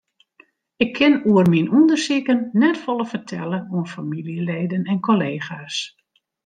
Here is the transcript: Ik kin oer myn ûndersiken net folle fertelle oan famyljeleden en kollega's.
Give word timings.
Ik 0.83 0.91
kin 0.97 1.13
oer 1.31 1.45
myn 1.51 1.71
ûndersiken 1.77 2.39
net 2.59 2.77
folle 2.83 3.05
fertelle 3.11 3.59
oan 3.73 3.87
famyljeleden 3.93 4.83
en 4.91 4.99
kollega's. 5.07 5.77